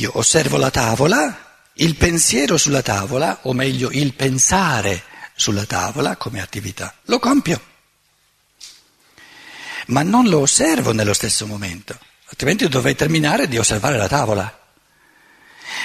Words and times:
Io 0.00 0.12
osservo 0.14 0.56
la 0.56 0.70
tavola, 0.70 1.58
il 1.74 1.94
pensiero 1.94 2.56
sulla 2.56 2.80
tavola, 2.80 3.40
o 3.42 3.52
meglio 3.52 3.90
il 3.92 4.14
pensare 4.14 5.02
sulla 5.36 5.66
tavola 5.66 6.16
come 6.16 6.40
attività, 6.40 6.94
lo 7.04 7.18
compio, 7.18 7.60
ma 9.88 10.02
non 10.02 10.26
lo 10.28 10.38
osservo 10.38 10.92
nello 10.92 11.12
stesso 11.12 11.46
momento, 11.46 11.98
altrimenti 12.28 12.66
dovrei 12.66 12.94
terminare 12.94 13.46
di 13.46 13.58
osservare 13.58 13.98
la 13.98 14.08
tavola. 14.08 14.58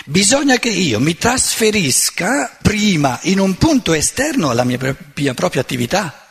Bisogna 0.05 0.59
che 0.59 0.69
io 0.69 1.01
mi 1.01 1.17
trasferisca 1.17 2.57
prima 2.61 3.19
in 3.23 3.39
un 3.39 3.57
punto 3.57 3.91
esterno 3.93 4.49
alla 4.49 4.63
mia, 4.63 4.95
mia 5.13 5.33
propria 5.33 5.61
attività. 5.61 6.25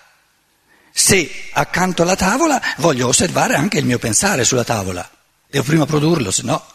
Se 0.91 1.51
accanto 1.53 2.01
alla 2.01 2.17
tavola 2.17 2.63
voglio 2.79 3.09
osservare 3.09 3.57
anche 3.57 3.77
il 3.77 3.85
mio 3.85 3.99
pensare 3.99 4.45
sulla 4.45 4.65
tavola, 4.65 5.07
devo 5.51 5.65
prima 5.65 5.85
produrlo, 5.85 6.31
se 6.31 6.45
no 6.45 6.73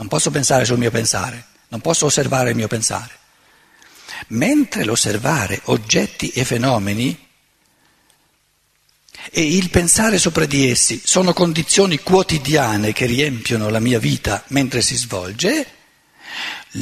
non 0.00 0.08
posso 0.08 0.30
pensare 0.30 0.64
sul 0.64 0.78
mio 0.78 0.90
pensare, 0.90 1.44
non 1.68 1.82
posso 1.82 2.06
osservare 2.06 2.50
il 2.50 2.56
mio 2.56 2.68
pensare. 2.68 3.18
Mentre 4.28 4.84
l'osservare 4.84 5.60
oggetti 5.64 6.30
e 6.30 6.42
fenomeni 6.46 7.28
e 9.30 9.42
il 9.42 9.68
pensare 9.68 10.18
sopra 10.18 10.46
di 10.46 10.70
essi 10.70 11.02
sono 11.04 11.34
condizioni 11.34 11.98
quotidiane 11.98 12.94
che 12.94 13.04
riempiono 13.04 13.68
la 13.68 13.78
mia 13.78 13.98
vita 13.98 14.42
mentre 14.48 14.80
si 14.80 14.96
svolge, 14.96 15.66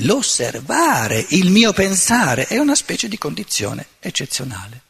l'osservare 0.02 1.26
il 1.30 1.50
mio 1.50 1.72
pensare 1.72 2.46
è 2.46 2.58
una 2.58 2.76
specie 2.76 3.08
di 3.08 3.18
condizione 3.18 3.86
eccezionale. 3.98 4.82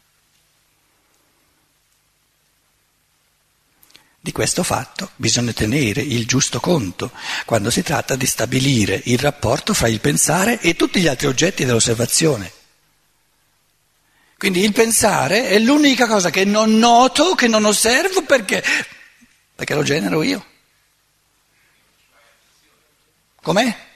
Di 4.21 4.33
questo 4.33 4.63
fatto 4.63 5.11
bisogna 5.17 5.53
tenere 5.53 6.01
il 6.03 6.27
giusto 6.27 6.59
conto 6.59 7.13
quando 7.45 7.71
si 7.71 7.83
tratta 7.83 8.17
di 8.17 8.27
stabilire 8.27 9.01
il 9.05 9.19
rapporto 9.19 9.75
fra 9.75 9.89
il 9.89 10.01
pensare 10.01 10.61
e 10.61 10.75
tutti 10.75 11.01
gli 11.01 11.07
altri 11.07 11.29
oggetti 11.29 11.65
dell'osservazione. 11.65 12.53
Quindi 14.37 14.63
il 14.63 14.73
pensare 14.73 15.49
è 15.49 15.59
l'unica 15.59 16.07
cosa 16.07 16.31
che 16.31 16.45
non 16.45 16.79
noto, 16.79 17.35
che 17.35 17.49
non 17.49 17.65
osservo 17.65 18.23
perché, 18.23 18.63
perché 19.55 19.75
lo 19.75 19.83
genero 19.83 20.23
io. 20.23 20.45
Com'è? 23.41 23.87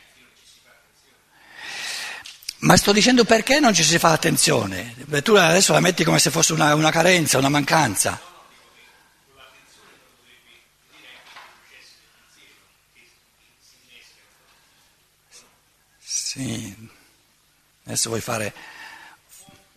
Ma 2.58 2.76
sto 2.76 2.92
dicendo 2.92 3.24
perché 3.24 3.58
non 3.58 3.74
ci 3.74 3.82
si 3.82 3.98
fa 3.98 4.12
attenzione? 4.12 4.94
Tu 5.22 5.34
adesso 5.34 5.72
la 5.72 5.80
metti 5.80 6.04
come 6.04 6.20
se 6.20 6.30
fosse 6.30 6.52
una, 6.52 6.74
una 6.74 6.90
carenza, 6.90 7.38
una 7.38 7.48
mancanza. 7.48 8.31
Sì, 16.32 16.74
adesso 17.84 18.08
vuoi 18.08 18.22
fare, 18.22 18.54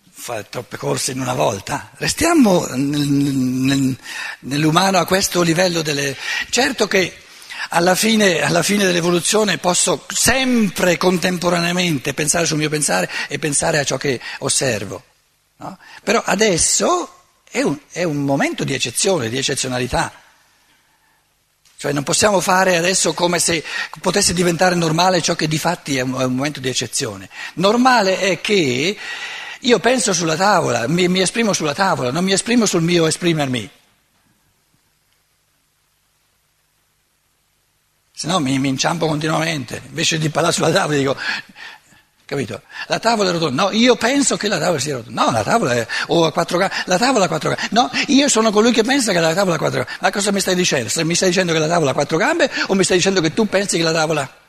fare 0.09 0.47
troppe 0.47 0.77
corse 0.77 1.11
in 1.11 1.19
una 1.19 1.33
volta. 1.33 1.91
Restiamo 1.97 2.65
nel, 2.67 3.01
nel, 3.01 3.97
nell'umano 4.39 4.97
a 4.97 5.05
questo 5.05 5.41
livello 5.41 5.81
delle... 5.81 6.15
Certo 6.49 6.87
che 6.87 7.13
alla 7.71 7.93
fine, 7.93 8.41
alla 8.41 8.63
fine, 8.63 8.85
dell'evoluzione 8.85 9.57
posso 9.57 10.05
sempre 10.07 10.95
contemporaneamente 10.95 12.13
pensare 12.13 12.45
sul 12.45 12.59
mio 12.59 12.69
pensare 12.69 13.11
e 13.27 13.37
pensare 13.37 13.79
a 13.79 13.83
ciò 13.83 13.97
che 13.97 14.21
osservo. 14.37 15.03
No? 15.57 15.77
Però 16.03 16.23
adesso 16.23 17.23
è 17.51 17.63
un, 17.63 17.77
è 17.91 18.03
un 18.03 18.23
momento 18.23 18.63
di 18.63 18.73
eccezione, 18.73 19.27
di 19.27 19.37
eccezionalità. 19.37 20.21
Cioè 21.85 21.93
non 21.93 22.01
possiamo 22.01 22.39
fare 22.39 22.77
adesso 22.77 23.13
come 23.13 23.37
se 23.37 23.63
potesse 24.01 24.33
diventare 24.33 24.73
normale 24.73 25.21
ciò 25.21 25.35
che 25.35 25.47
di 25.47 25.59
fatti 25.59 25.97
è 25.97 26.01
un, 26.01 26.19
è 26.19 26.23
un 26.23 26.33
momento 26.33 26.59
di 26.59 26.67
eccezione. 26.67 27.29
Normale 27.55 28.17
è 28.17 28.41
che 28.41 28.97
io 29.59 29.79
penso 29.79 30.11
sulla 30.11 30.35
tavola, 30.35 30.87
mi, 30.87 31.07
mi 31.07 31.21
esprimo 31.21 31.53
sulla 31.53 31.75
tavola, 31.75 32.09
non 32.09 32.23
mi 32.23 32.31
esprimo 32.31 32.65
sul 32.65 32.81
mio 32.81 33.05
esprimermi. 33.05 33.69
Se 38.11 38.25
no 38.25 38.39
mi, 38.39 38.57
mi 38.57 38.69
inciampo 38.69 39.05
continuamente, 39.05 39.83
invece 39.85 40.17
di 40.17 40.29
parlare 40.29 40.55
sulla 40.55 40.71
tavola 40.71 40.97
dico 40.97 41.15
Capito? 42.25 42.63
La 42.87 42.97
tavola 42.97 43.29
è 43.29 43.31
rotonda. 43.33 43.63
No, 43.63 43.71
io 43.71 43.95
penso 43.95 44.35
che 44.35 44.47
la 44.47 44.57
tavola 44.57 44.79
sia 44.79 44.95
rotonda. 44.95 45.25
No, 45.25 45.31
la 45.31 45.43
tavola 45.43 45.73
è 45.73 45.87
o 46.07 46.25
a 46.25 46.31
quattro 46.31 46.57
gambe. 46.57 46.73
La 46.85 46.97
tavola 46.97 47.25
ha 47.25 47.27
quattro 47.27 47.49
gambe. 47.49 47.67
No, 47.69 47.91
io 48.07 48.27
sono 48.29 48.51
colui 48.51 48.71
che 48.71 48.83
pensa 48.83 49.11
che 49.11 49.19
la 49.19 49.33
tavola 49.33 49.55
ha 49.55 49.59
quattro 49.59 49.83
gambe. 49.83 49.97
Ma 50.01 50.11
cosa 50.11 50.31
mi 50.31 50.39
stai 50.39 50.55
dicendo? 50.55 50.89
Mi 51.03 51.13
stai 51.13 51.29
dicendo 51.29 51.53
che 51.53 51.59
la 51.59 51.67
tavola 51.67 51.91
ha 51.91 51.93
quattro 51.93 52.17
gambe 52.17 52.49
o 52.67 52.73
mi 52.73 52.83
stai 52.83 52.97
dicendo 52.97 53.21
che 53.21 53.33
tu 53.33 53.47
pensi 53.47 53.77
che 53.77 53.83
la 53.83 53.91
tavola... 53.91 54.43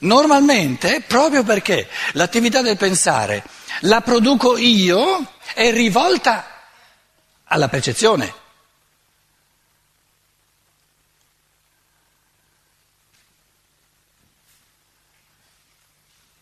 Normalmente, 0.00 1.02
proprio 1.04 1.42
perché 1.42 1.88
l'attività 2.12 2.62
del 2.62 2.76
pensare 2.76 3.42
la 3.80 4.00
produco 4.00 4.56
io, 4.56 5.32
è 5.54 5.72
rivolta 5.72 6.46
alla 7.44 7.68
percezione. 7.68 8.32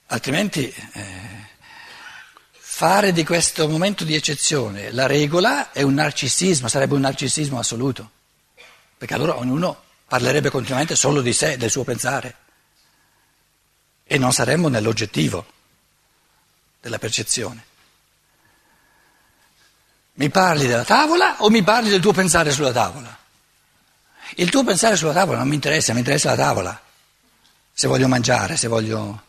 Altrimenti 0.09 0.73
eh, 0.93 1.47
fare 2.53 3.13
di 3.13 3.25
questo 3.25 3.69
momento 3.69 4.05
di 4.05 4.15
eccezione 4.15 4.93
la 4.93 5.07
regola 5.07 5.73
è 5.73 5.83
un 5.83 5.95
narcisismo, 5.95 6.69
sarebbe 6.69 6.95
un 6.95 7.01
narcisismo 7.01 7.59
assoluto, 7.59 8.11
perché 8.97 9.15
allora 9.15 9.37
ognuno 9.37 9.83
parlerebbe 10.07 10.51
continuamente 10.51 10.95
solo 10.95 11.23
di 11.23 11.33
sé, 11.33 11.57
del 11.57 11.71
suo 11.71 11.83
pensare, 11.83 12.37
e 14.05 14.19
non 14.19 14.33
saremmo 14.33 14.69
nell'oggettivo 14.69 15.45
della 16.81 16.99
percezione. 16.99 17.65
Mi 20.15 20.31
parli 20.31 20.67
della 20.69 20.85
tavola 20.85 21.43
o 21.43 21.51
mi 21.51 21.65
parli 21.65 21.91
del 21.91 22.01
tuo 22.01 22.13
pensare 22.13 22.53
sulla 22.53 22.73
tavola? 22.73 23.19
Il 24.37 24.51
tuo 24.51 24.63
pensare 24.63 24.95
sulla 24.95 25.13
tavola 25.13 25.39
non 25.39 25.49
mi 25.49 25.57
interessa, 25.57 25.93
mi 25.93 25.99
interessa 25.99 26.31
la 26.31 26.37
tavola. 26.37 26.81
Se 27.73 27.89
voglio 27.89 28.07
mangiare, 28.07 28.57
se 28.57 28.69
voglio 28.69 29.25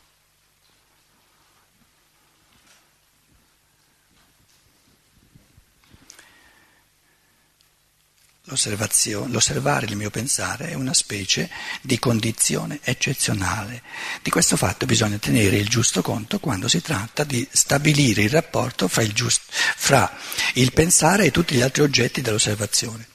L'osservare 8.50 9.88
il 9.88 9.98
mio 9.98 10.10
pensare 10.10 10.70
è 10.70 10.74
una 10.74 10.94
specie 10.94 11.50
di 11.82 12.00
condizione 12.00 12.80
eccezionale. 12.82 13.82
Di 14.22 14.30
questo 14.30 14.56
fatto 14.56 14.86
bisogna 14.86 15.18
tenere 15.18 15.58
il 15.58 15.68
giusto 15.68 16.02
conto 16.02 16.40
quando 16.40 16.70
si 16.70 16.82
tratta 16.82 17.26
di 17.26 17.46
stabilire 17.52 18.22
il 18.22 18.30
rapporto 18.30 18.88
fra 18.88 19.02
il, 19.02 19.12
giust- 19.12 19.52
fra 19.52 20.10
il 20.54 20.72
pensare 20.72 21.26
e 21.26 21.32
tutti 21.32 21.56
gli 21.56 21.62
altri 21.62 21.82
oggetti 21.82 22.22
dell'osservazione. 22.22 23.06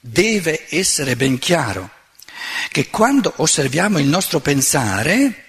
Deve 0.00 0.66
essere 0.68 1.14
ben 1.14 1.38
chiaro 1.38 1.88
che 2.72 2.90
quando 2.90 3.34
osserviamo 3.36 4.00
il 4.00 4.06
nostro 4.06 4.40
pensare 4.40 5.44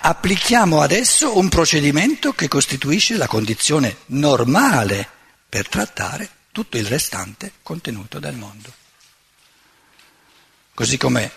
applichiamo 0.00 0.80
adesso 0.80 1.38
un 1.38 1.48
procedimento 1.48 2.32
che 2.32 2.48
costituisce 2.48 3.16
la 3.16 3.28
condizione 3.28 3.98
normale 4.06 5.08
per 5.48 5.68
trattare 5.68 6.38
tutto 6.60 6.76
il 6.76 6.84
restante 6.84 7.52
contenuto 7.62 8.18
del 8.18 8.34
mondo. 8.34 8.70
Così 10.74 10.98
come 10.98 11.32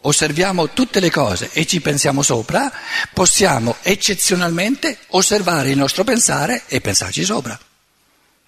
osserviamo 0.00 0.68
tutte 0.72 1.00
le 1.00 1.10
cose 1.10 1.50
e 1.52 1.64
ci 1.64 1.80
pensiamo 1.80 2.20
sopra, 2.20 2.70
possiamo 3.14 3.76
eccezionalmente 3.80 4.98
osservare 5.08 5.70
il 5.70 5.78
nostro 5.78 6.04
pensare 6.04 6.64
e 6.66 6.82
pensarci 6.82 7.24
sopra, 7.24 7.58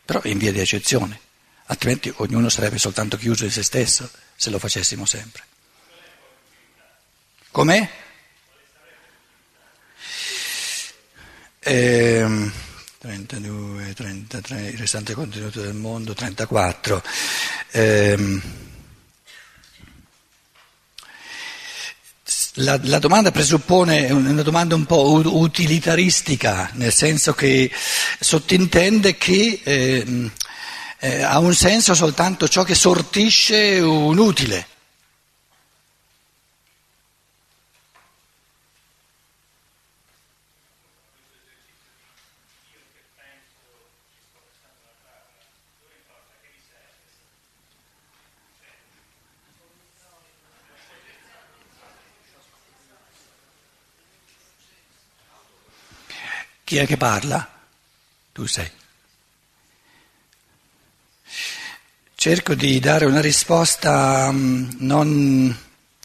però 0.05 0.21
in 0.25 0.37
via 0.37 0.53
di 0.53 0.61
eccezione, 0.61 1.19
altrimenti 1.65 2.13
ognuno 2.17 2.51
sarebbe 2.51 2.77
soltanto 2.77 3.17
chiuso 3.17 3.45
in 3.45 3.51
se 3.51 3.63
stesso 3.63 4.11
se 4.37 4.51
lo 4.51 4.59
facessimo 4.59 5.07
sempre. 5.07 5.45
Com'è? 7.51 7.91
Ehm... 11.61 12.53
32, 13.01 13.95
33, 13.95 14.61
il 14.73 14.77
restante 14.79 15.15
contenuto 15.15 15.63
del 15.63 15.73
mondo, 15.73 16.13
34. 16.13 17.03
Eh, 17.71 18.41
la, 22.57 22.79
la, 22.83 22.99
domanda 22.99 23.31
presuppone 23.31 24.11
una 24.11 24.43
domanda 24.43 24.75
un 24.75 24.85
po' 24.85 25.13
utilitaristica, 25.35 26.69
nel 26.75 26.93
senso 26.93 27.33
che 27.33 27.73
sottintende 28.21 29.17
che 29.17 29.63
eh, 29.65 30.31
eh, 30.99 31.23
ha 31.23 31.39
un 31.39 31.55
senso 31.55 31.95
soltanto 31.95 32.49
ciò 32.49 32.65
che 32.65 32.75
sortisce 32.75 33.81
un 33.81 34.19
utile. 34.19 34.67
Chi 56.71 56.77
è 56.77 56.87
che 56.87 56.97
parla? 56.97 57.67
Tu 58.31 58.47
sei. 58.47 58.71
Cerco 62.15 62.55
di 62.55 62.79
dare 62.79 63.07
una 63.07 63.21
risposta 63.21 64.31
mm, 64.31 64.69
non, 64.79 65.59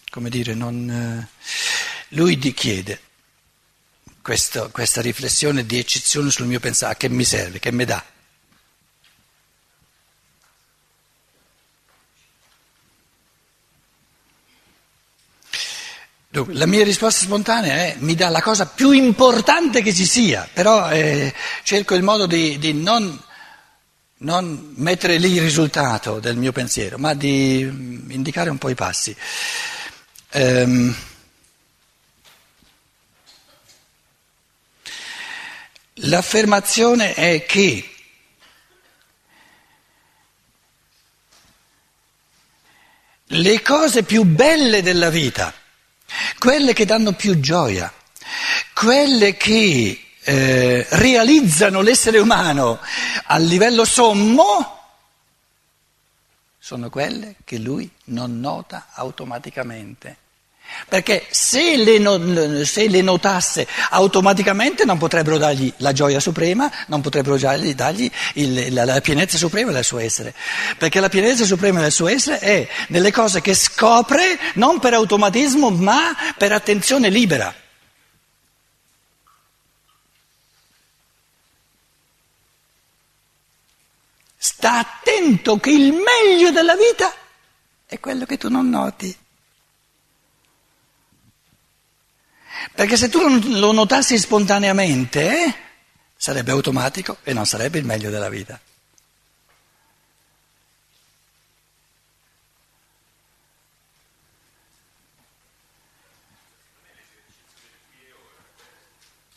come 0.09 0.29
dire, 0.31 0.55
non... 0.55 0.89
Eh, 0.89 1.27
lui 2.15 2.39
ti 2.39 2.51
chiede 2.55 2.99
questo, 4.23 4.71
questa 4.71 5.01
riflessione 5.01 5.67
di 5.67 5.77
eccezione 5.77 6.31
sul 6.31 6.47
mio 6.47 6.59
pensare, 6.59 6.97
che 6.97 7.09
mi 7.09 7.25
serve, 7.25 7.59
che 7.59 7.71
mi 7.71 7.85
dà. 7.85 8.03
Dunque, 16.35 16.53
la 16.55 16.65
mia 16.65 16.83
risposta 16.83 17.23
spontanea 17.23 17.75
è 17.75 17.95
mi 17.99 18.13
dà 18.13 18.27
la 18.27 18.41
cosa 18.41 18.65
più 18.65 18.91
importante 18.91 19.81
che 19.81 19.93
ci 19.93 20.05
sia, 20.05 20.45
però 20.51 20.91
eh, 20.91 21.33
cerco 21.63 21.95
il 21.95 22.03
modo 22.03 22.25
di, 22.25 22.57
di 22.59 22.73
non 22.73 23.17
non 24.17 24.73
mettere 24.75 25.17
lì 25.17 25.31
il 25.31 25.41
risultato 25.41 26.19
del 26.19 26.35
mio 26.35 26.51
pensiero, 26.51 26.97
ma 26.97 27.13
di 27.13 27.59
indicare 27.59 28.49
un 28.49 28.57
po' 28.57 28.67
i 28.67 28.75
passi. 28.75 29.15
Um, 30.33 30.93
l'affermazione 35.93 37.13
è 37.13 37.45
che 37.45 37.89
le 43.27 43.61
cose 43.61 44.03
più 44.03 44.23
belle 44.23 44.81
della 44.81 45.09
vita, 45.09 45.53
quelle 46.37 46.73
che 46.73 46.85
danno 46.85 47.13
più 47.13 47.39
gioia, 47.39 47.91
quelle 48.73 49.35
che 49.37 50.05
eh, 50.23 50.87
realizzano 50.89 51.81
l'essere 51.81 52.19
umano 52.19 52.79
a 53.25 53.37
livello 53.37 53.85
sommo 53.85 54.75
sono 56.57 56.89
quelle 56.89 57.35
che 57.43 57.59
lui 57.59 57.87
non 58.05 58.39
nota 58.39 58.87
automaticamente. 58.93 60.17
Perché 60.87 61.25
se 61.29 61.77
le, 61.77 62.65
se 62.65 62.87
le, 62.87 63.01
notasse 63.01 63.67
automaticamente 63.89 64.85
non 64.85 64.97
potrebbero 64.97 65.37
dargli 65.37 65.71
la 65.77 65.91
gioia 65.93 66.19
suprema, 66.19 66.71
non 66.87 67.01
potrebbero 67.01 67.37
dargli 67.37 68.09
il, 68.33 68.73
la, 68.73 68.85
la, 68.85 69.01
pienezza 69.01 69.37
suprema 69.37 69.71
del 69.71 69.83
suo 69.83 69.99
essere. 69.99 70.33
Perché 70.77 70.99
la 70.99 71.09
pienezza 71.09 71.45
suprema 71.45 71.81
del 71.81 71.91
suo 71.91 72.07
essere 72.07 72.39
è 72.39 72.67
nelle 72.89 73.11
cose 73.11 73.41
che 73.41 73.53
scopre 73.53 74.37
non 74.55 74.79
per 74.79 74.93
automatismo 74.93 75.69
ma 75.69 76.15
per 76.37 76.51
attenzione 76.51 77.09
libera. 77.09 77.53
Sta 84.37 84.77
attento 84.77 85.57
che 85.57 85.71
il 85.71 85.91
meglio 85.91 86.51
della 86.51 86.75
vita 86.75 87.11
è 87.87 87.99
quello 87.99 88.25
che 88.25 88.37
tu 88.37 88.49
non 88.49 88.69
noti. 88.69 89.24
Perché 92.75 92.97
se 92.97 93.07
tu 93.07 93.19
lo 93.57 93.71
notassi 93.71 94.17
spontaneamente, 94.17 95.45
eh, 95.45 95.55
sarebbe 96.17 96.51
automatico 96.51 97.17
e 97.23 97.31
non 97.31 97.45
sarebbe 97.45 97.79
il 97.79 97.85
meglio 97.85 98.09
della 98.09 98.27
vita. 98.27 98.59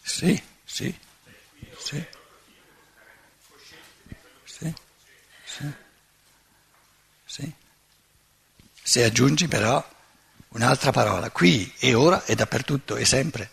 Sì, 0.03 0.43
sì, 0.65 0.93
sì. 1.77 2.05
Sì. 4.45 4.73
Sì. 5.45 5.73
Sì. 7.25 7.53
Se 8.83 9.05
aggiungi 9.05 9.47
però 9.47 9.87
un'altra 10.51 10.93
parola, 10.93 11.31
qui 11.31 11.73
e 11.79 11.95
ora 11.95 12.25
e 12.25 12.35
dappertutto 12.35 12.97
e 12.97 13.05
sempre. 13.05 13.51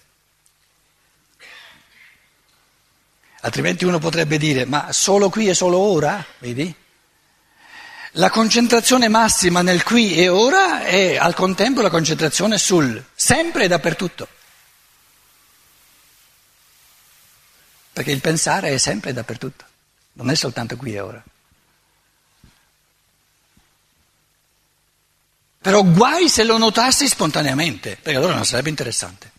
Altrimenti 3.41 3.85
uno 3.85 3.99
potrebbe 3.99 4.37
dire, 4.37 4.65
ma 4.65 4.91
solo 4.91 5.29
qui 5.29 5.47
e 5.47 5.53
solo 5.53 5.77
ora? 5.77 6.23
Vedi? 6.39 6.73
La 8.17 8.29
concentrazione 8.29 9.07
massima 9.07 9.61
nel 9.61 9.83
qui 9.83 10.15
e 10.15 10.29
ora 10.29 10.83
è 10.83 11.17
al 11.17 11.35
contempo 11.35 11.81
la 11.81 11.89
concentrazione 11.89 12.57
sul 12.57 13.03
sempre 13.13 13.65
e 13.65 13.67
dappertutto. 13.67 14.27
Perché 17.91 18.11
il 18.11 18.21
pensare 18.21 18.69
è 18.69 18.77
sempre 18.77 19.11
e 19.11 19.13
dappertutto, 19.13 19.65
non 20.13 20.29
è 20.29 20.35
soltanto 20.35 20.75
qui 20.75 20.93
e 20.93 20.99
ora. 20.99 21.23
Però 25.65 25.81
guai 25.81 26.29
se 26.29 26.43
lo 26.43 26.59
notassi 26.59 27.07
spontaneamente, 27.07 27.97
perché 27.99 28.19
allora 28.19 28.35
non 28.35 28.45
sarebbe 28.45 28.69
interessante. 28.69 29.31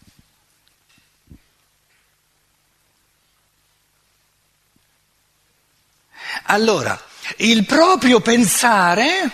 Allora, 6.46 7.00
il 7.36 7.64
proprio 7.64 8.18
pensare 8.18 9.30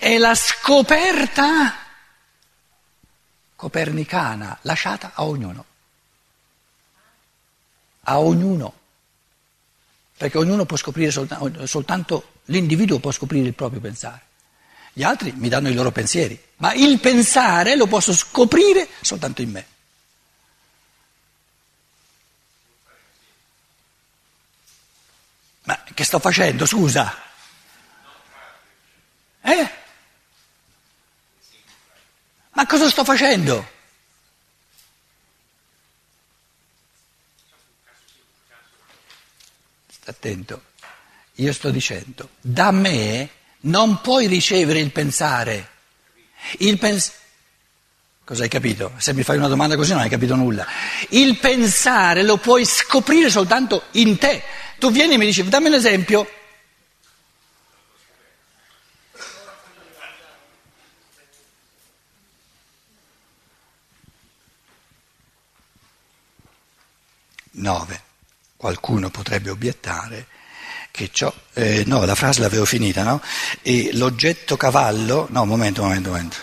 è 0.00 0.18
la 0.18 0.34
scoperta 0.34 1.76
copernicana 3.54 4.58
lasciata 4.62 5.12
a 5.14 5.22
ognuno. 5.22 5.64
A 8.00 8.18
ognuno. 8.18 8.74
Perché 10.16 10.36
ognuno 10.36 10.64
può 10.64 10.76
scoprire 10.76 11.12
soltanto, 11.12 11.64
soltanto 11.68 12.32
l'individuo 12.46 12.98
può 12.98 13.12
scoprire 13.12 13.46
il 13.46 13.54
proprio 13.54 13.80
pensare. 13.80 14.30
Gli 14.94 15.02
altri 15.02 15.32
mi 15.32 15.48
danno 15.48 15.70
i 15.70 15.74
loro 15.74 15.90
pensieri, 15.90 16.38
ma 16.56 16.74
il 16.74 17.00
pensare 17.00 17.76
lo 17.76 17.86
posso 17.86 18.14
scoprire 18.14 18.88
soltanto 19.00 19.40
in 19.40 19.50
me. 19.50 19.66
Ma 25.62 25.82
che 25.94 26.04
sto 26.04 26.18
facendo, 26.18 26.66
scusa? 26.66 27.16
Eh? 29.40 29.70
Ma 32.50 32.66
cosa 32.66 32.90
sto 32.90 33.04
facendo? 33.04 33.70
Sta 39.88 40.10
attento, 40.10 40.64
io 41.36 41.52
sto 41.54 41.70
dicendo, 41.70 42.30
da 42.40 42.70
me 42.72 43.40
non 43.62 44.00
puoi 44.00 44.26
ricevere 44.26 44.80
il 44.80 44.90
pensare. 44.90 45.68
Il 46.58 46.78
pens- 46.78 47.12
Cosa 48.24 48.44
hai 48.44 48.48
capito? 48.48 48.92
Se 48.98 49.12
mi 49.12 49.22
fai 49.24 49.36
una 49.36 49.48
domanda 49.48 49.76
così 49.76 49.92
non 49.92 50.00
hai 50.00 50.08
capito 50.08 50.34
nulla. 50.36 50.66
Il 51.10 51.38
pensare 51.38 52.22
lo 52.22 52.36
puoi 52.36 52.64
scoprire 52.64 53.28
soltanto 53.28 53.84
in 53.92 54.16
te. 54.16 54.42
Tu 54.78 54.90
vieni 54.90 55.14
e 55.14 55.18
mi 55.18 55.26
dici, 55.26 55.46
dammi 55.48 55.66
un 55.66 55.74
esempio. 55.74 56.26
Nove. 67.52 68.02
Qualcuno 68.56 69.10
potrebbe 69.10 69.50
obiettare 69.50 70.26
che 70.92 71.10
ciò, 71.10 71.32
eh, 71.54 71.82
no, 71.86 72.04
la 72.04 72.14
frase 72.14 72.40
l'avevo 72.40 72.66
finita, 72.66 73.02
no? 73.02 73.20
E 73.62 73.90
l'oggetto 73.94 74.56
cavallo, 74.56 75.26
no, 75.30 75.44
momento, 75.44 75.82
momento, 75.82 76.10
momento. 76.10 76.36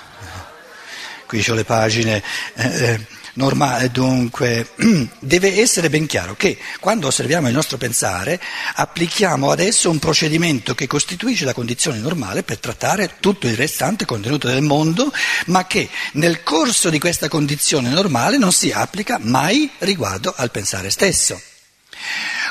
Qui 1.27 1.45
ho 1.47 1.53
le 1.53 1.63
pagine 1.63 2.21
eh, 2.55 2.67
eh 2.67 3.17
normali, 3.39 3.89
dunque 3.89 4.71
deve 5.19 5.59
essere 5.59 5.89
ben 5.89 6.05
chiaro 6.05 6.35
che 6.35 6.57
quando 6.79 7.07
osserviamo 7.07 7.47
il 7.47 7.53
nostro 7.53 7.77
pensare 7.77 8.39
applichiamo 8.75 9.49
adesso 9.49 9.89
un 9.89 9.97
procedimento 9.97 10.75
che 10.75 10.87
costituisce 10.87 11.45
la 11.45 11.53
condizione 11.53 11.99
normale 11.99 12.43
per 12.43 12.59
trattare 12.59 13.15
tutto 13.19 13.47
il 13.47 13.55
restante 13.55 14.05
contenuto 14.05 14.47
del 14.47 14.61
mondo, 14.61 15.11
ma 15.47 15.65
che 15.65 15.89
nel 16.13 16.43
corso 16.43 16.89
di 16.89 16.99
questa 16.99 17.29
condizione 17.29 17.89
normale 17.89 18.37
non 18.37 18.51
si 18.51 18.71
applica 18.71 19.17
mai 19.21 19.69
riguardo 19.79 20.33
al 20.35 20.51
pensare 20.51 20.89
stesso. 20.89 21.39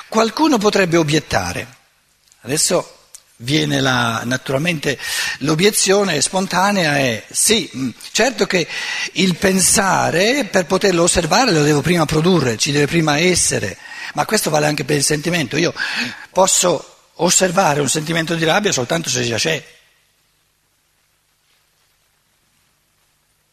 Qualcuno 0.09 0.57
potrebbe 0.57 0.97
obiettare, 0.97 1.77
Adesso 2.41 2.99
viene 3.39 3.81
la, 3.81 4.23
naturalmente 4.25 4.99
l'obiezione 5.39 6.21
spontanea 6.21 6.97
è 6.99 7.25
sì, 7.31 7.71
mm, 7.75 7.91
certo 8.11 8.47
che 8.47 8.67
il 9.13 9.37
pensare 9.37 10.45
per 10.47 10.67
poterlo 10.67 11.03
osservare 11.03 11.53
lo 11.53 11.63
devo 11.63 11.81
prima 11.81 12.05
produrre, 12.05 12.57
ci 12.57 12.73
deve 12.73 12.87
prima 12.87 13.19
essere, 13.19 13.77
ma 14.15 14.25
questo 14.25 14.51
vale 14.51 14.67
anche 14.67 14.85
per 14.85 14.97
il 14.97 15.05
sentimento. 15.05 15.57
Io 15.57 15.73
posso 16.33 16.97
osservare 17.15 17.81
un 17.81 17.89
sentimento 17.89 18.35
di 18.35 18.45
rabbia 18.45 18.73
soltanto 18.73 19.09
se 19.09 19.23
già 19.23 19.37
c'è. 19.37 19.77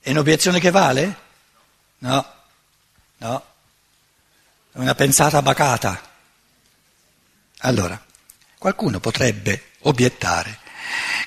È 0.02 0.12
un'obiezione 0.12 0.60
che 0.60 0.70
vale? 0.70 1.24
No, 2.00 2.34
no. 3.18 3.46
una 4.74 4.94
pensata 4.94 5.42
bacata. 5.42 6.14
Allora, 7.60 8.05
qualcuno 8.66 9.00
potrebbe 9.00 9.62
obiettare 9.82 10.58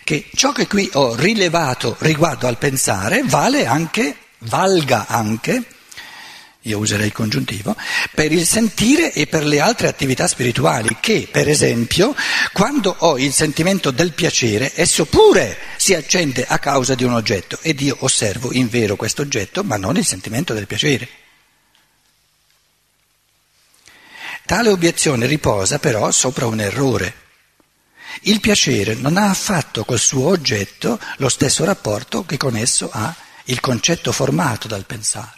che 0.02 0.28
ciò 0.34 0.50
che 0.50 0.66
qui 0.66 0.90
ho 0.94 1.14
rilevato 1.14 1.94
riguardo 2.00 2.48
al 2.48 2.58
pensare 2.58 3.22
vale 3.24 3.64
anche, 3.64 4.16
valga 4.38 5.06
anche, 5.06 5.62
io 6.62 6.78
userei 6.78 7.06
il 7.06 7.12
congiuntivo, 7.12 7.76
per 8.12 8.32
il 8.32 8.44
sentire 8.44 9.12
e 9.12 9.28
per 9.28 9.44
le 9.44 9.60
altre 9.60 9.86
attività 9.86 10.26
spirituali, 10.26 10.96
che 10.98 11.28
per 11.30 11.48
esempio 11.48 12.12
quando 12.52 12.92
ho 12.98 13.16
il 13.16 13.32
sentimento 13.32 13.92
del 13.92 14.14
piacere, 14.14 14.72
esso 14.74 15.04
pure 15.04 15.56
si 15.76 15.94
accende 15.94 16.44
a 16.44 16.58
causa 16.58 16.96
di 16.96 17.04
un 17.04 17.12
oggetto 17.12 17.56
ed 17.62 17.80
io 17.80 17.96
osservo 18.00 18.52
in 18.52 18.68
vero 18.68 18.96
questo 18.96 19.22
oggetto, 19.22 19.62
ma 19.62 19.76
non 19.76 19.96
il 19.96 20.04
sentimento 20.04 20.54
del 20.54 20.66
piacere. 20.66 21.08
Tale 24.48 24.70
obiezione 24.70 25.26
riposa 25.26 25.78
però 25.78 26.10
sopra 26.10 26.46
un 26.46 26.58
errore. 26.58 27.27
Il 28.22 28.40
piacere 28.40 28.94
non 28.94 29.16
ha 29.16 29.30
affatto 29.30 29.84
col 29.84 29.98
suo 29.98 30.28
oggetto 30.28 30.98
lo 31.18 31.28
stesso 31.28 31.64
rapporto 31.64 32.24
che 32.24 32.36
con 32.36 32.56
esso 32.56 32.90
ha 32.92 33.14
il 33.44 33.60
concetto 33.60 34.12
formato 34.12 34.68
dal 34.68 34.84
pensare. 34.84 35.36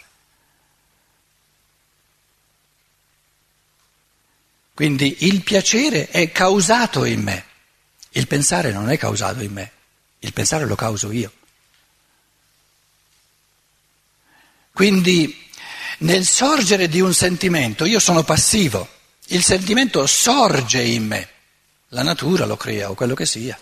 Quindi 4.73 5.25
il 5.27 5.43
piacere 5.43 6.09
è 6.09 6.31
causato 6.31 7.05
in 7.05 7.21
me, 7.21 7.45
il 8.11 8.27
pensare 8.27 8.71
non 8.71 8.89
è 8.89 8.97
causato 8.97 9.41
in 9.41 9.51
me, 9.51 9.71
il 10.19 10.33
pensare 10.33 10.65
lo 10.65 10.75
causo 10.75 11.11
io. 11.11 11.31
Quindi 14.73 15.49
nel 15.99 16.25
sorgere 16.25 16.87
di 16.87 16.99
un 16.99 17.13
sentimento 17.13 17.85
io 17.85 17.99
sono 17.99 18.23
passivo, 18.23 18.87
il 19.27 19.43
sentimento 19.43 20.07
sorge 20.07 20.81
in 20.81 21.05
me, 21.05 21.29
la 21.93 22.03
natura 22.03 22.45
lo 22.45 22.57
crea 22.57 22.89
o 22.89 22.93
quello 22.93 23.15
che 23.15 23.25
sia. 23.25 23.57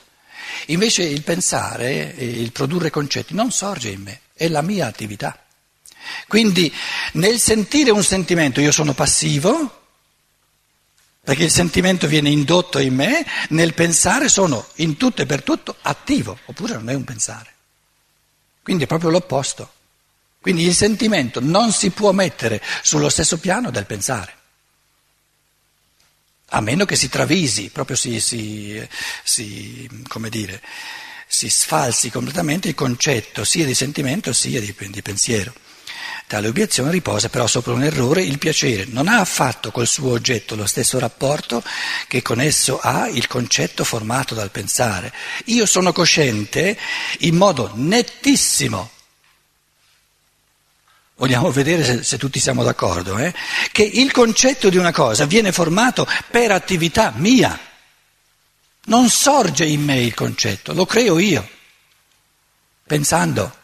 Invece 0.67 1.03
il 1.03 1.21
pensare, 1.23 2.13
il 2.17 2.51
produrre 2.51 2.89
concetti 2.89 3.33
non 3.33 3.51
sorge 3.51 3.89
in 3.89 4.01
me, 4.01 4.21
è 4.33 4.47
la 4.47 4.61
mia 4.61 4.87
attività. 4.87 5.45
Quindi 6.27 6.73
nel 7.13 7.39
sentire 7.39 7.91
un 7.91 8.03
sentimento 8.03 8.61
io 8.61 8.71
sono 8.71 8.93
passivo, 8.93 9.77
perché 11.23 11.43
il 11.43 11.51
sentimento 11.51 12.07
viene 12.07 12.29
indotto 12.29 12.79
in 12.79 12.95
me, 12.95 13.25
nel 13.49 13.73
pensare 13.73 14.29
sono 14.29 14.67
in 14.75 14.97
tutto 14.97 15.21
e 15.21 15.25
per 15.25 15.43
tutto 15.43 15.75
attivo, 15.81 16.37
oppure 16.45 16.73
non 16.73 16.89
è 16.89 16.93
un 16.93 17.03
pensare. 17.03 17.53
Quindi 18.63 18.83
è 18.83 18.87
proprio 18.87 19.09
l'opposto. 19.09 19.73
Quindi 20.41 20.63
il 20.63 20.73
sentimento 20.73 21.39
non 21.41 21.71
si 21.71 21.89
può 21.89 22.11
mettere 22.11 22.61
sullo 22.81 23.09
stesso 23.09 23.37
piano 23.37 23.71
del 23.71 23.85
pensare, 23.85 24.33
a 26.49 26.61
meno 26.61 26.85
che 26.85 26.95
si 26.95 27.09
travisi, 27.09 27.69
proprio 27.69 27.95
si, 27.95 28.19
si, 28.19 28.81
si, 29.23 29.89
dire, 30.29 30.61
si 31.27 31.49
sfalsi 31.49 32.09
completamente 32.09 32.67
il 32.67 32.75
concetto 32.75 33.43
sia 33.43 33.65
di 33.65 33.73
sentimento 33.73 34.33
sia 34.33 34.59
di, 34.59 34.75
di 34.77 35.01
pensiero. 35.01 35.53
Tale 36.29 36.47
obiezione 36.47 36.91
riposa 36.91 37.29
però 37.29 37.47
sopra 37.47 37.73
un 37.73 37.81
errore, 37.81 38.21
il 38.21 38.37
piacere 38.37 38.85
non 38.87 39.07
ha 39.07 39.19
affatto 39.19 39.71
col 39.71 39.87
suo 39.87 40.11
oggetto 40.11 40.55
lo 40.55 40.67
stesso 40.67 40.99
rapporto 40.99 41.63
che 42.07 42.21
con 42.21 42.39
esso 42.39 42.79
ha 42.79 43.07
il 43.07 43.25
concetto 43.25 43.83
formato 43.83 44.35
dal 44.35 44.51
pensare. 44.51 45.11
Io 45.45 45.65
sono 45.65 45.91
cosciente 45.91 46.77
in 47.21 47.35
modo 47.35 47.71
nettissimo, 47.73 48.91
vogliamo 51.19 51.51
vedere 51.51 51.83
se, 51.83 52.03
se 52.03 52.17
tutti 52.17 52.39
siamo 52.39 52.63
d'accordo, 52.63 53.17
eh? 53.17 53.33
che 53.71 53.83
il 53.83 54.11
concetto 54.11 54.69
di 54.69 54.77
una 54.77 54.93
cosa 54.93 55.25
viene 55.25 55.51
formato 55.51 56.07
per 56.31 56.51
attività 56.51 57.13
mia, 57.15 57.59
non 58.85 59.09
sorge 59.09 59.65
in 59.65 59.83
me 59.83 59.99
il 59.99 60.13
concetto, 60.13 60.73
lo 60.73 60.85
creo 60.85 61.19
io, 61.19 61.47
pensando. 62.87 63.57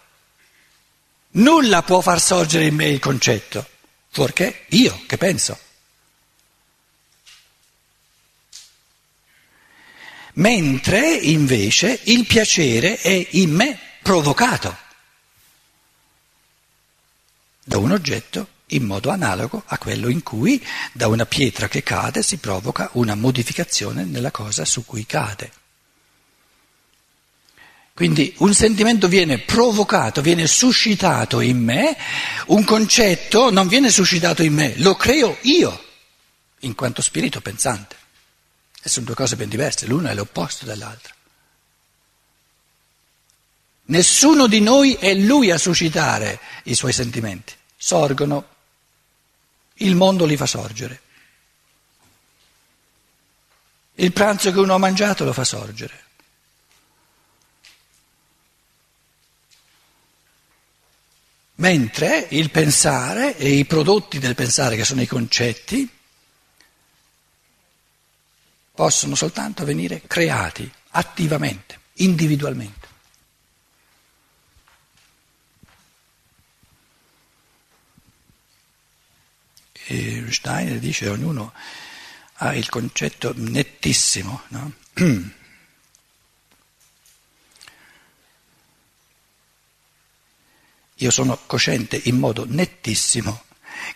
Nulla 1.32 1.82
può 1.82 2.02
far 2.02 2.22
sorgere 2.22 2.66
in 2.66 2.76
me 2.76 2.88
il 2.88 3.00
concetto, 3.00 3.66
fuorché 4.10 4.66
io 4.70 5.04
che 5.08 5.18
penso. 5.18 5.58
Mentre 10.34 11.14
invece 11.14 12.02
il 12.04 12.26
piacere 12.26 12.98
è 12.98 13.28
in 13.32 13.52
me 13.52 13.80
provocato 14.02 14.84
da 17.68 17.80
un 17.80 17.92
oggetto 17.92 18.48
in 18.70 18.84
modo 18.84 19.10
analogo 19.10 19.64
a 19.66 19.78
quello 19.80 20.08
in 20.08 20.22
cui 20.22 20.64
da 20.92 21.08
una 21.08 21.26
pietra 21.26 21.68
che 21.68 21.82
cade 21.82 22.22
si 22.22 22.38
provoca 22.38 22.90
una 22.94 23.16
modificazione 23.16 24.04
nella 24.04 24.32
cosa 24.32 24.66
su 24.66 24.86
cui 24.86 25.06
cade. 25.06 25.52
Quindi 27.94 28.34
un 28.40 28.54
sentimento 28.54 29.08
viene 29.08 29.40
provocato, 29.40 30.22
viene 30.22 30.48
suscitato 30.48 31.40
in 31.40 31.64
me, 31.64 31.98
un 32.48 32.64
concetto 32.64 33.50
non 33.52 33.68
viene 33.68 33.90
suscitato 33.90 34.44
in 34.44 34.54
me, 34.54 34.74
lo 34.78 34.96
creo 34.96 35.38
io, 35.42 35.84
in 36.60 36.76
quanto 36.76 37.02
spirito 37.02 37.42
pensante. 37.42 37.96
E 38.82 38.90
sono 38.90 39.06
due 39.06 39.16
cose 39.16 39.38
ben 39.38 39.50
diverse, 39.50 39.88
l'una 39.88 40.12
è 40.12 40.14
l'opposto 40.14 40.66
dell'altra. 40.66 41.14
Nessuno 43.88 44.48
di 44.48 44.62
noi 44.62 44.94
è 44.94 45.14
lui 45.14 45.52
a 45.52 45.58
suscitare 45.58 46.40
i 46.64 46.74
suoi 46.74 46.92
sentimenti, 46.92 47.54
sorgono, 47.78 48.48
il 49.76 49.96
mondo 49.96 50.26
li 50.26 50.38
fa 50.38 50.46
sorgere. 50.46 51.02
Il 53.96 54.12
pranzo 54.12 54.52
che 54.52 54.60
uno 54.60 54.74
ha 54.74 54.80
mangiato 54.80 55.24
lo 55.24 55.34
fa 55.34 55.44
sorgere. 55.44 56.04
Mentre 61.58 62.28
il 62.32 62.50
pensare 62.50 63.38
e 63.38 63.50
i 63.50 63.66
prodotti 63.66 64.20
del 64.20 64.36
pensare, 64.36 64.76
che 64.76 64.84
sono 64.84 65.02
i 65.02 65.08
concetti, 65.08 65.90
possono 68.74 69.16
soltanto 69.16 69.64
venire 69.64 70.02
creati 70.06 70.70
attivamente, 70.90 71.80
individualmente. 71.94 72.85
Steiner 79.88 80.80
dice 80.80 81.10
ognuno 81.10 81.54
ha 82.38 82.54
il 82.56 82.70
concetto 82.70 83.34
nettissimo. 83.36 84.42
No? 84.50 84.72
Io 91.00 91.12
sono 91.12 91.40
cosciente 91.46 92.00
in 92.06 92.18
modo 92.18 92.46
nettissimo 92.48 93.45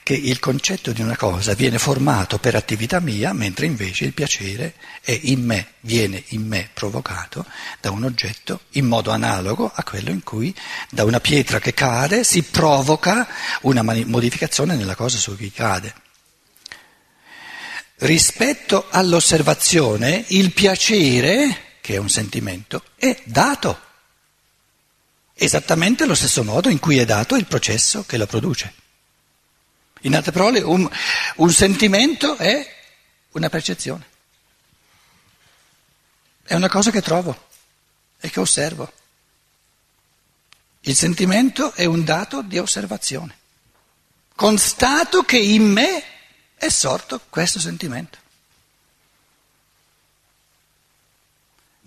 che 0.03 0.13
il 0.13 0.39
concetto 0.39 0.91
di 0.91 1.01
una 1.01 1.15
cosa 1.15 1.53
viene 1.53 1.77
formato 1.77 2.38
per 2.39 2.55
attività 2.55 3.00
mia, 3.00 3.33
mentre 3.33 3.65
invece 3.65 4.05
il 4.05 4.13
piacere 4.13 4.74
è 5.01 5.17
in 5.24 5.43
me, 5.43 5.74
viene 5.81 6.24
in 6.29 6.48
me 6.48 6.69
provocato 6.74 7.45
da 7.79 7.91
un 7.91 8.03
oggetto 8.03 8.62
in 8.71 8.86
modo 8.86 9.12
analogo 9.12 9.71
a 9.74 9.83
quello 9.83 10.09
in 10.09 10.24
cui 10.24 10.53
da 10.89 11.03
una 11.03 11.19
pietra 11.19 11.59
che 11.59 11.74
cade 11.74 12.24
si 12.24 12.43
provoca 12.43 13.27
una 13.62 13.83
modificazione 13.83 14.75
nella 14.75 14.95
cosa 14.95 15.17
su 15.17 15.36
cui 15.36 15.51
cade. 15.51 15.93
Rispetto 17.98 18.88
all'osservazione, 18.89 20.24
il 20.29 20.53
piacere, 20.53 21.77
che 21.81 21.95
è 21.95 21.98
un 21.98 22.09
sentimento, 22.09 22.83
è 22.95 23.21
dato 23.25 23.88
esattamente 25.33 26.03
allo 26.03 26.15
stesso 26.15 26.43
modo 26.43 26.69
in 26.69 26.79
cui 26.79 26.98
è 26.98 27.05
dato 27.05 27.36
il 27.36 27.45
processo 27.45 28.05
che 28.05 28.17
lo 28.17 28.25
produce. 28.25 28.74
In 30.01 30.15
altre 30.15 30.32
parole, 30.32 30.62
un, 30.62 30.89
un 31.36 31.51
sentimento 31.51 32.38
è 32.38 32.75
una 33.32 33.50
percezione, 33.50 34.08
è 36.44 36.56
una 36.56 36.70
cosa 36.70 36.91
che 36.91 37.01
trovo 37.01 37.48
e 38.20 38.29
che 38.29 38.39
osservo. 38.39 38.91
Il 40.82 40.96
sentimento 40.96 41.74
è 41.74 41.86
un 41.86 42.03
dato 42.03 42.41
di 42.41 42.58
osservazione. 42.58 43.38
Constato 44.36 45.24
che 45.24 45.38
in 45.38 45.70
me 45.70 46.03
è 46.56 46.70
sorto 46.70 47.22
questo 47.29 47.60
sentimento. 47.60 48.18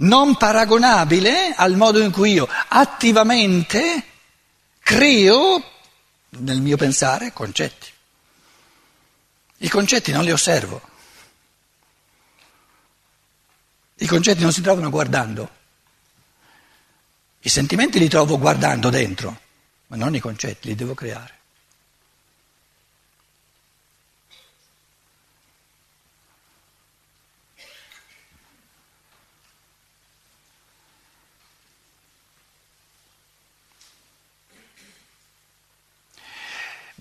non 0.03 0.37
paragonabile 0.37 1.53
al 1.55 1.77
modo 1.77 2.01
in 2.01 2.11
cui 2.11 2.33
io 2.33 2.49
attivamente 2.69 4.05
creo 4.81 5.63
nel 6.31 6.61
mio 6.61 6.77
pensare 6.77 7.33
concetti. 7.33 7.92
I 9.63 9.69
concetti 9.69 10.11
non 10.11 10.25
li 10.25 10.33
osservo. 10.33 10.81
I 13.95 14.07
concetti 14.07 14.43
non 14.43 14.53
si 14.53 14.61
trovano 14.61 14.91
guardando. 14.91 15.51
I 17.39 17.49
sentimenti 17.49 18.01
li 18.01 18.09
trovo 18.09 18.39
guardando 18.39 18.91
dentro, 18.91 19.41
ma 19.87 19.97
non 19.97 20.17
i 20.17 20.19
concetti, 20.19 20.67
li 20.67 20.75
devo 20.75 20.95
creare. 20.95 21.42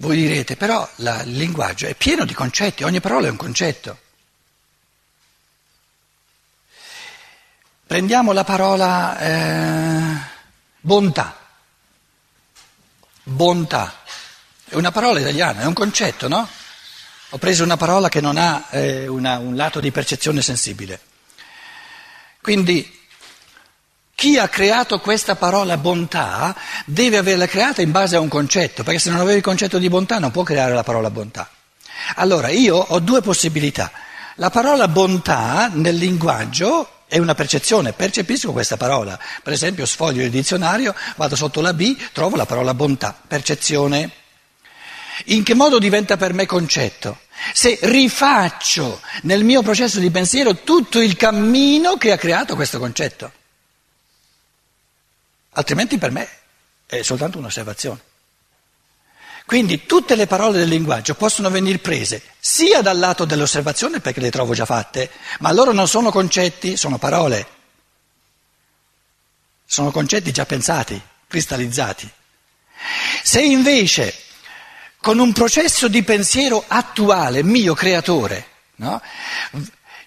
Voi 0.02 0.18
direte, 0.18 0.56
però 0.56 0.90
la, 0.96 1.22
il 1.22 1.38
linguaggio 1.38 1.86
è 1.86 1.94
pieno 1.94 2.26
di 2.26 2.34
concetti, 2.34 2.84
ogni 2.84 3.00
parola 3.00 3.28
è 3.28 3.30
un 3.30 3.38
concetto. 3.38 4.00
Prendiamo 7.86 8.32
la 8.32 8.44
parola 8.44 9.20
eh, 9.20 10.20
bontà. 10.80 11.38
Bontà. 13.22 14.02
È 14.66 14.74
una 14.74 14.90
parola 14.90 15.20
italiana, 15.20 15.62
è 15.62 15.66
un 15.66 15.74
concetto, 15.74 16.28
no? 16.28 16.50
Ho 17.30 17.38
preso 17.38 17.64
una 17.64 17.78
parola 17.78 18.10
che 18.10 18.22
non 18.22 18.38
ha 18.38 18.70
eh, 18.72 19.06
una, 19.06 19.38
un 19.38 19.56
lato 19.56 19.80
di 19.80 19.92
percezione 19.92 20.42
sensibile. 20.42 21.00
Quindi 22.42 23.01
chi 24.22 24.38
ha 24.38 24.48
creato 24.50 25.00
questa 25.00 25.34
parola 25.34 25.78
bontà 25.78 26.56
deve 26.86 27.18
averla 27.18 27.48
creata 27.48 27.82
in 27.82 27.90
base 27.90 28.16
a 28.16 28.20
un 28.20 28.28
concetto, 28.28 28.84
perché 28.84 29.00
se 29.00 29.10
non 29.10 29.20
avevi 29.20 29.38
il 29.38 29.44
concetto 29.44 29.80
di 29.80 29.90
bontà 29.90 30.20
non 30.20 30.30
può 30.30 30.44
creare 30.44 30.76
la 30.76 30.84
parola 30.84 31.10
bontà. 31.10 31.50
Allora 32.18 32.50
io 32.50 32.76
ho 32.76 33.00
due 33.00 33.22
possibilità. 33.22 33.92
La 34.36 34.52
parola 34.52 34.88
bontà 34.88 35.72
nel 35.74 35.96
linguaggio 35.96 37.00
è 37.08 37.18
una 37.18 37.34
percezione, 37.34 37.94
percepisco 37.94 38.52
questa 38.52 38.78
parola. 38.78 39.18
Per 39.42 39.54
esempio 39.54 39.88
sfoglio 39.88 40.22
il 40.22 40.30
dizionario, 40.30 40.94
vado 41.16 41.36
sotto 41.36 41.60
la 41.60 41.74
B, 41.74 41.98
trovo 42.14 42.36
la 42.36 42.46
parola 42.46 42.76
bontà, 42.76 43.20
percezione. 43.28 44.12
In 45.26 45.42
che 45.42 45.56
modo 45.56 45.80
diventa 45.80 46.16
per 46.18 46.36
me 46.36 46.46
concetto? 46.46 47.22
Se 47.54 47.80
rifaccio 47.82 49.02
nel 49.24 49.44
mio 49.44 49.64
processo 49.64 49.98
di 49.98 50.12
pensiero 50.12 50.58
tutto 50.58 51.02
il 51.02 51.16
cammino 51.16 51.98
che 51.98 52.12
ha 52.12 52.18
creato 52.18 52.54
questo 52.54 52.78
concetto 52.78 53.32
altrimenti 55.52 55.98
per 55.98 56.12
me 56.12 56.28
è 56.86 57.02
soltanto 57.02 57.38
un'osservazione. 57.38 58.10
Quindi 59.46 59.86
tutte 59.86 60.16
le 60.16 60.28
parole 60.28 60.60
del 60.60 60.70
linguaggio 60.70 61.16
possono 61.16 61.50
venire 61.50 61.80
prese 61.80 62.22
sia 62.40 62.82
dal 62.82 62.98
lato 62.98 63.26
dell'osservazione 63.26 64.00
perché 64.00 64.22
le 64.22 64.32
trovo 64.32 64.54
già 64.54 64.66
fatte, 64.66 65.10
ma 65.40 65.52
loro 65.52 65.74
non 65.74 65.88
sono 65.88 66.12
concetti, 66.12 66.78
sono 66.78 66.98
parole. 66.98 67.48
Sono 69.66 69.92
concetti 69.92 70.32
già 70.32 70.46
pensati, 70.46 71.02
cristallizzati. 71.28 72.10
Se 73.24 73.42
invece 73.42 74.16
con 75.02 75.20
un 75.20 75.34
processo 75.34 75.88
di 75.88 76.04
pensiero 76.04 76.64
attuale, 76.68 77.44
mio 77.44 77.74
creatore, 77.74 78.48
no, 78.76 79.02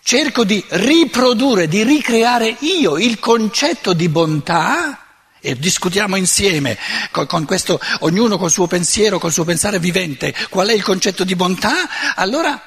cerco 0.02 0.44
di 0.44 0.64
riprodurre, 0.68 1.68
di 1.68 1.82
ricreare 1.82 2.56
io 2.60 2.96
il 2.96 3.18
concetto 3.18 3.92
di 3.92 4.08
bontà, 4.08 5.03
e 5.44 5.56
discutiamo 5.56 6.16
insieme 6.16 6.78
con, 7.10 7.26
con 7.26 7.44
questo, 7.44 7.78
ognuno 8.00 8.38
col 8.38 8.50
suo 8.50 8.66
pensiero, 8.66 9.18
col 9.18 9.30
suo 9.30 9.44
pensare 9.44 9.78
vivente, 9.78 10.34
qual 10.48 10.68
è 10.68 10.72
il 10.72 10.82
concetto 10.82 11.22
di 11.22 11.36
bontà, 11.36 12.14
allora 12.14 12.58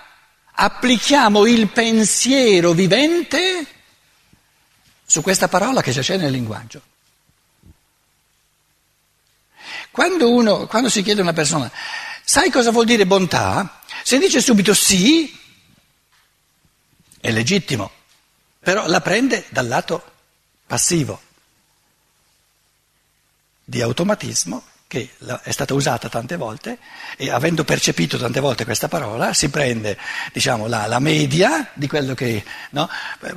applichiamo 0.51 1.48
il 1.48 1.69
pensiero 1.69 2.74
vivente 2.74 3.65
su 5.03 5.24
questa 5.24 5.48
parola 5.48 5.81
che 5.81 5.91
c'è 5.91 6.17
nel 6.17 6.31
linguaggio. 6.31 6.81
Quando, 9.89 10.31
uno, 10.31 10.67
quando 10.67 10.89
si 10.89 11.01
chiede 11.01 11.22
a 11.22 11.24
una 11.24 11.34
persona, 11.34 11.72
sai 12.24 12.51
cosa 12.51 12.69
vuol 12.69 12.86
dire 12.86 13.07
bontà? 13.07 13.81
Se 14.03 14.20
dice 14.20 14.40
subito 14.40 14.75
sì, 14.75 15.35
è 17.20 17.31
legittimo, 17.31 17.90
però 18.59 18.85
la 18.85 19.01
prende 19.01 19.46
dal 19.50 19.68
lato 19.68 20.03
passivo 20.68 21.25
di 23.70 23.82
automatismo 23.82 24.64
che 24.88 25.10
è 25.44 25.51
stata 25.51 25.74
usata 25.74 26.08
tante 26.08 26.38
volte 26.38 26.80
e 27.18 27.30
avendo 27.30 27.66
percepito 27.66 28.18
tante 28.18 28.40
volte 28.40 28.64
questa 28.64 28.88
parola 28.88 29.34
si 29.34 29.50
prende 29.50 29.98
diciamo, 30.32 30.68
la, 30.68 30.86
la, 30.88 31.00
media 31.00 31.70
di 31.74 31.88
quello 31.88 32.14
che 32.14 32.42
no? 32.70 32.90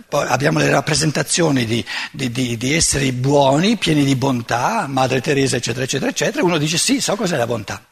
abbiamo 0.08 0.60
le 0.60 0.70
rappresentazioni 0.70 1.64
di, 1.64 1.84
di, 2.12 2.30
di, 2.30 2.56
di, 2.56 2.72
esseri 2.72 3.10
buoni, 3.10 3.76
pieni 3.76 4.04
di 4.04 4.14
bontà, 4.14 4.86
Madre 4.86 5.20
Teresa 5.20 5.56
eccetera 5.56 5.82
eccetera 5.84 6.10
eccetera, 6.10 6.44
uno 6.44 6.56
dice 6.56 6.78
sì, 6.78 7.00
so 7.00 7.16
cos'è 7.16 7.36
la 7.36 7.46
bontà, 7.46 7.84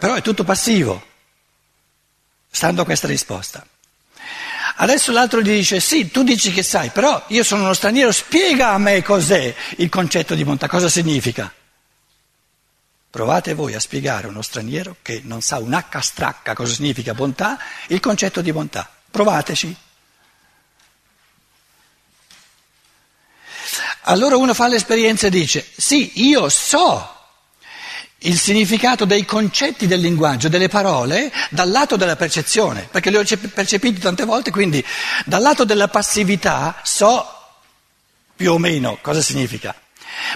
però 0.00 0.14
è 0.14 0.22
tutto 0.22 0.42
passivo, 0.42 1.00
stando 2.50 2.82
a 2.82 2.84
questa 2.84 3.06
risposta. 3.06 3.64
Adesso 4.78 5.10
l'altro 5.12 5.40
gli 5.40 5.50
dice 5.50 5.80
sì, 5.80 6.10
tu 6.10 6.22
dici 6.22 6.52
che 6.52 6.62
sai, 6.62 6.90
però 6.90 7.24
io 7.28 7.42
sono 7.42 7.62
uno 7.62 7.72
straniero, 7.72 8.12
spiega 8.12 8.70
a 8.70 8.78
me 8.78 9.02
cos'è 9.02 9.54
il 9.76 9.88
concetto 9.88 10.34
di 10.34 10.44
bontà, 10.44 10.68
cosa 10.68 10.88
significa. 10.88 11.52
Provate 13.08 13.54
voi 13.54 13.74
a 13.74 13.80
spiegare 13.80 14.26
a 14.26 14.30
uno 14.30 14.42
straniero 14.42 14.96
che 15.00 15.22
non 15.24 15.40
sa 15.40 15.58
un 15.58 15.72
H 15.72 16.00
stracca 16.00 16.52
cosa 16.52 16.74
significa 16.74 17.14
bontà, 17.14 17.58
il 17.86 18.00
concetto 18.00 18.42
di 18.42 18.52
bontà. 18.52 18.90
Provateci. 19.10 19.76
Allora 24.02 24.36
uno 24.36 24.52
fa 24.52 24.68
l'esperienza 24.68 25.28
e 25.28 25.30
dice, 25.30 25.66
sì, 25.74 26.28
io 26.28 26.50
so 26.50 27.15
il 28.26 28.38
significato 28.38 29.04
dei 29.04 29.24
concetti 29.24 29.86
del 29.86 30.00
linguaggio, 30.00 30.48
delle 30.48 30.68
parole, 30.68 31.32
dal 31.50 31.70
lato 31.70 31.96
della 31.96 32.16
percezione, 32.16 32.88
perché 32.90 33.10
li 33.10 33.16
ho 33.16 33.24
percepiti 33.52 34.00
tante 34.00 34.24
volte, 34.24 34.50
quindi 34.50 34.84
dal 35.24 35.42
lato 35.42 35.64
della 35.64 35.88
passività 35.88 36.80
so 36.82 37.24
più 38.34 38.52
o 38.52 38.58
meno 38.58 38.98
cosa 39.00 39.22
significa. 39.22 39.74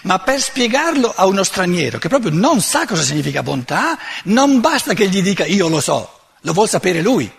Ma 0.02 0.18
per 0.18 0.40
spiegarlo 0.40 1.12
a 1.14 1.26
uno 1.26 1.42
straniero 1.42 1.98
che 1.98 2.08
proprio 2.08 2.30
non 2.30 2.60
sa 2.60 2.86
cosa 2.86 3.02
significa 3.02 3.42
bontà, 3.42 3.98
non 4.24 4.60
basta 4.60 4.94
che 4.94 5.08
gli 5.08 5.22
dica 5.22 5.44
io 5.44 5.68
lo 5.68 5.80
so, 5.80 6.20
lo 6.40 6.52
vuol 6.52 6.68
sapere 6.68 7.02
lui. 7.02 7.30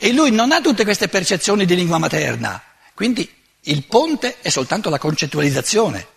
E 0.00 0.12
lui 0.12 0.32
non 0.32 0.50
ha 0.52 0.60
tutte 0.60 0.84
queste 0.84 1.08
percezioni 1.08 1.64
di 1.64 1.76
lingua 1.76 1.98
materna, 1.98 2.60
quindi 2.94 3.30
il 3.62 3.84
ponte 3.84 4.40
è 4.40 4.48
soltanto 4.48 4.90
la 4.90 4.98
concettualizzazione. 4.98 6.14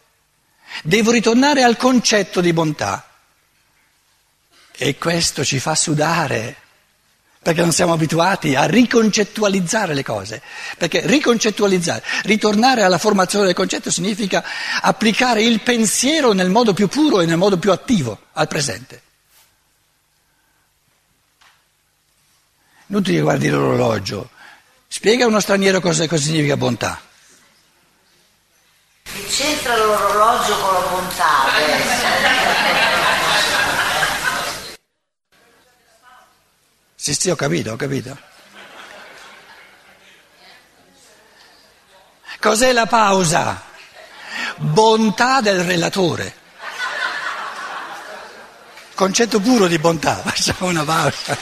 Devo 0.83 1.11
ritornare 1.11 1.63
al 1.63 1.77
concetto 1.77 2.41
di 2.41 2.53
bontà. 2.53 3.07
E 4.71 4.97
questo 4.97 5.43
ci 5.43 5.59
fa 5.59 5.75
sudare, 5.75 6.55
perché 7.41 7.61
non 7.61 7.71
siamo 7.71 7.93
abituati 7.93 8.55
a 8.55 8.65
riconcettualizzare 8.65 9.93
le 9.93 10.03
cose. 10.03 10.41
Perché 10.77 11.05
riconcettualizzare, 11.05 12.03
ritornare 12.23 12.83
alla 12.83 12.97
formazione 12.97 13.45
del 13.45 13.55
concetto 13.55 13.91
significa 13.91 14.43
applicare 14.81 15.43
il 15.43 15.61
pensiero 15.61 16.33
nel 16.33 16.49
modo 16.49 16.73
più 16.73 16.87
puro 16.87 17.21
e 17.21 17.25
nel 17.25 17.37
modo 17.37 17.57
più 17.57 17.71
attivo 17.71 18.27
al 18.33 18.47
presente. 18.47 19.01
Non 22.87 23.03
ti 23.03 23.19
guardi 23.19 23.49
l'orologio, 23.49 24.29
spiega 24.87 25.25
a 25.25 25.27
uno 25.27 25.39
straniero 25.39 25.79
cosa, 25.79 26.07
cosa 26.07 26.23
significa 26.23 26.57
bontà. 26.57 26.99
C'entra 29.69 29.85
l'orologio 29.85 30.57
con 30.57 30.73
la 30.73 30.79
bontà 30.79 31.25
Sì, 36.95 37.13
sì, 37.13 37.29
ho 37.29 37.35
capito, 37.35 37.73
ho 37.73 37.75
capito. 37.75 38.17
Cos'è 42.39 42.71
la 42.71 42.87
pausa? 42.87 43.61
Bontà 44.55 45.39
del 45.41 45.63
relatore. 45.63 46.35
Concetto 48.95 49.39
puro 49.39 49.67
di 49.67 49.77
bontà, 49.77 50.15
facciamo 50.25 50.67
una 50.67 50.83
pausa. 50.83 51.37